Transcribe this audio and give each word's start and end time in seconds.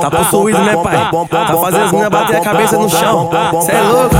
Tá 0.00 0.10
possuído, 0.10 0.58
né, 0.58 0.76
pai? 0.82 1.08
Tá 1.30 1.46
fazendo 1.56 1.84
as 1.84 1.92
meninas 1.92 2.10
bater 2.10 2.36
a 2.36 2.40
cabeça 2.40 2.76
no 2.76 2.90
chão. 2.90 3.30
Cê 3.62 3.70
é 3.70 3.80
louco? 3.82 4.16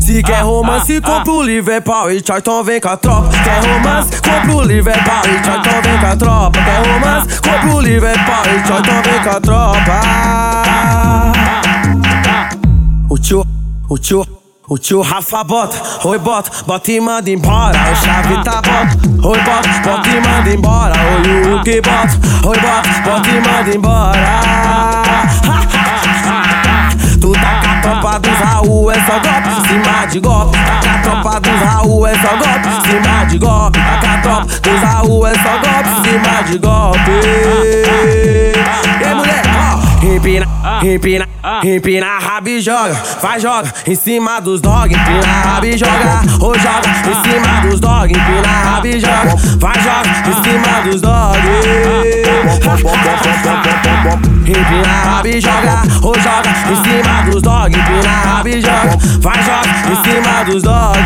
Se 0.00 0.22
quer 0.22 0.42
romance, 0.42 1.00
compra 1.00 1.32
o 1.32 1.42
Liverpool 1.42 2.12
e 2.12 2.20
tchau, 2.20 2.38
então 2.38 2.62
vem 2.62 2.80
com 2.80 2.88
a 2.88 2.96
tropa. 2.96 3.30
Quer 3.42 3.68
romance, 3.68 4.22
compra 4.22 4.54
o 4.54 4.62
Liverpool 4.62 5.22
e 5.24 5.40
tchau, 5.42 5.56
então 5.58 5.82
vem 5.82 5.98
com 5.98 6.06
a 6.06 6.16
tropa. 6.16 6.58
Quer 6.62 6.92
romance, 6.92 7.40
compra 7.40 7.74
o 7.74 7.80
Liverpool 7.80 8.44
e 8.46 8.62
tchau, 8.62 8.78
então 8.78 9.02
vem 9.02 9.22
com 9.24 9.30
a 9.30 9.40
tropa. 9.40 10.31
Tio, 13.32 13.46
o 13.88 13.98
tio. 13.98 14.26
O 14.68 14.78
tio 14.78 15.02
Rafa 15.02 15.42
bota, 15.44 15.76
oi 16.04 16.18
bota, 16.18 16.50
bota 16.64 16.92
e 16.92 17.00
manda 17.00 17.28
embora. 17.28 17.78
O 17.90 17.96
chave 17.96 18.42
tá 18.44 18.62
bota, 18.62 19.28
oi 19.28 19.38
bota, 19.42 19.68
bota 19.84 20.08
e 20.08 20.20
manda 20.20 20.50
embora. 20.50 20.94
O 21.52 21.62
que 21.62 21.80
bota, 21.80 22.48
oi 22.48 22.58
bota, 22.58 22.88
bota 23.02 23.28
e 23.28 23.40
manda 23.40 23.74
embora. 23.74 24.18
Tu 27.20 27.32
tá 27.32 27.60
com 27.60 27.68
a 27.68 27.80
tropa 27.80 28.20
dos 28.20 28.38
Raul, 28.38 28.90
é 28.90 28.94
só 28.94 29.18
golpe, 29.18 29.68
cima 29.68 30.06
de 30.06 30.20
golpe. 30.20 30.58
Tá 30.58 30.80
com 30.80 30.88
a 30.88 30.98
tropa 31.02 31.40
dos 31.40 31.60
Raul, 31.60 32.06
é 32.06 32.14
só 32.14 32.36
golpe, 32.36 32.88
cima 32.88 33.24
de 33.24 33.38
golpe. 33.38 33.78
Tá 33.78 33.98
com 33.98 34.06
a 34.06 34.18
tropa 34.18 34.46
dos 34.46 34.82
Raul, 34.82 35.26
é 35.26 35.34
só 35.34 35.58
golpe, 35.58 36.08
cima 36.08 36.42
de 36.44 36.58
golpe. 36.58 37.71
Ei, 40.12 40.18
mulher, 40.18 40.46
ó, 40.62 40.84
empina, 40.84 41.26
empina, 41.42 41.74
empina, 41.74 42.18
rabo 42.18 42.48
e 42.50 42.60
joga. 42.60 42.92
Vai, 43.22 43.40
joga 43.40 43.72
em 43.86 43.94
cima 43.94 44.40
dos 44.40 44.60
dog, 44.60 44.94
empina, 44.94 45.26
rabo 45.42 45.64
e 45.64 45.78
joga. 45.78 46.20
Ou 46.38 46.54
joga 46.58 46.86
em 46.86 47.14
cima 47.22 47.60
dos 47.62 47.80
dog, 47.80 48.12
empina, 48.12 48.48
rabo 48.48 48.86
e 48.86 49.00
joga. 49.00 49.34
Vai, 49.58 49.74
joga 49.80 50.10
em 50.28 50.34
cima 50.42 50.82
dos 50.84 51.00
dog. 51.00 51.38
Empina, 54.46 54.92
rabo 55.02 55.28
e 55.28 55.40
joga. 55.40 55.82
Ou 56.02 56.14
joga 56.20 56.50
em 56.50 56.76
cima 56.76 57.22
dos 57.30 57.40
dog, 57.40 57.74
empina, 57.74 58.10
rabo 58.10 58.48
e 58.48 58.60
joga. 58.60 58.98
Vai, 59.20 59.42
joga 59.42 59.70
em 59.90 59.96
cima 60.04 60.44
dos 60.44 60.62
dog. 60.62 60.98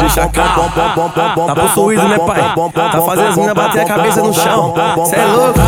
Deixa 0.00 0.28
cá. 0.28 0.54
Tá 1.46 1.54
possuído, 1.54 2.08
né, 2.08 2.18
pai? 2.18 2.54
Tá 2.72 3.02
fazendo 3.02 3.28
as 3.28 3.36
meninas 3.36 3.54
bater 3.54 3.80
a 3.82 3.84
cabeça 3.84 4.22
no 4.22 4.32
chão. 4.32 4.74
Cê 5.06 5.16
é 5.16 5.24
louco? 5.26 5.60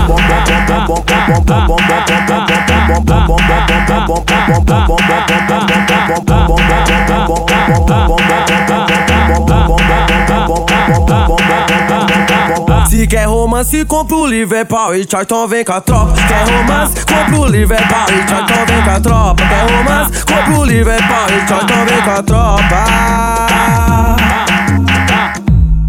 Se 12.96 13.06
quer 13.06 13.26
romance, 13.26 13.84
compra 13.84 14.16
o 14.16 14.26
Liverpool 14.26 14.94
e 14.94 15.04
tchau, 15.04 15.20
então 15.20 15.46
vem 15.46 15.62
com 15.62 15.72
a 15.72 15.82
tropa. 15.82 16.14
Quer 16.14 16.50
romance, 16.50 17.04
compra 17.04 17.40
o 17.40 17.46
Liverpool 17.46 18.06
e 18.08 18.24
tchau, 18.24 18.40
então 18.42 18.64
vem 18.66 18.82
com 18.82 18.90
a 18.90 19.00
tropa. 19.00 19.42
Quer 19.46 19.70
romance, 19.70 20.24
compra 20.24 20.58
o 20.58 20.64
Liverpool 20.64 21.28
e 21.28 21.44
tchau, 21.44 21.60
então 21.62 21.84
vem 21.84 22.00
com 22.00 22.10
a 22.10 22.22
tropa. 22.22 22.86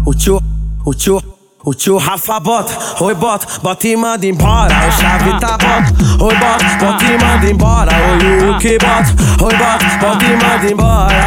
O 0.04 0.12
tio, 0.12 0.42
o 0.84 0.92
tio. 0.92 1.38
O 1.64 1.74
tio 1.74 1.98
Rafa 1.98 2.40
bota, 2.40 2.72
oi 3.00 3.14
bota, 3.14 3.46
bota 3.60 3.88
e 3.88 3.96
manda 3.96 4.26
embora. 4.26 4.74
O 4.88 4.92
chave 4.92 5.38
tá 5.40 5.58
bota, 5.58 5.92
oi 6.24 6.34
bota, 6.36 6.64
bota 6.78 7.04
e 7.04 7.18
manda 7.18 7.50
embora. 7.50 7.90
Oi 7.92 8.50
o 8.50 8.58
que 8.58 8.78
bota, 8.78 9.14
oi 9.44 9.54
bota, 9.54 9.84
bota 9.98 10.24
e 10.24 10.36
manda 10.36 10.70
embora. 10.70 11.17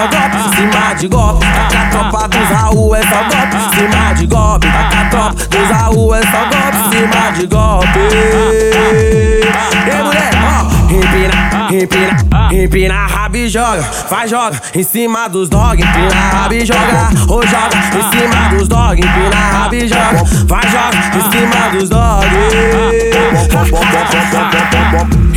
Só 0.00 0.08
golpe, 0.08 0.56
cima 0.56 0.94
de 0.94 1.08
golpe. 1.08 1.46
Com 1.46 1.76
a 1.76 1.86
tropa 1.90 2.28
dos 2.28 2.48
Raul, 2.48 2.96
é 2.96 3.02
só 3.02 3.22
golpe, 3.24 3.76
cima 3.76 4.14
de 4.14 4.26
golpe. 4.26 4.66
Com 4.66 4.96
a 4.96 5.04
tropa 5.10 5.34
dos 5.34 5.70
Raul, 5.70 6.14
é 6.14 6.22
só 6.22 6.40
golpe, 6.48 6.96
cima 6.96 7.32
de 7.32 7.46
golpe. 7.46 7.98
Ei, 9.86 10.02
mulher, 10.02 10.30
ó, 10.42 10.64
empina, 10.92 11.34
empina. 11.70 12.30
Empina 12.52 13.06
rabo 13.06 13.36
e 13.36 13.48
joga, 13.48 13.82
vai 14.08 14.26
joga 14.26 14.60
em 14.74 14.82
cima 14.82 15.28
dos 15.28 15.48
dog, 15.48 15.80
empina 15.80 16.20
rabo 16.32 16.54
e 16.54 16.66
joga, 16.66 17.10
ou 17.28 17.46
joga 17.46 17.76
em 17.76 18.10
cima 18.10 18.48
dos 18.48 18.66
dog, 18.66 19.00
empina 19.00 19.36
rabo 19.36 19.74
e 19.74 19.86
joga, 19.86 20.24
vai 20.46 20.62
joga 20.68 20.96
em 21.16 21.30
cima 21.30 21.68
dos 21.70 21.88
dog. 21.88 22.26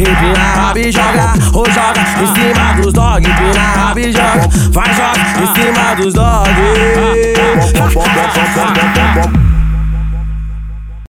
Empina 0.03 0.43
rabo 0.55 0.91
joga, 0.91 1.33
ou 1.53 1.65
joga 1.71 2.01
em 2.01 2.27
cima 2.27 2.73
dos 2.73 2.91
dog, 2.91 3.25
empina 3.25 3.63
rabo 3.73 4.01
joga, 4.01 4.49
vai 4.71 4.93
joga 4.93 5.21
em 5.41 5.55
cima 5.55 5.95
dos 5.95 6.13
dog. 6.13 6.62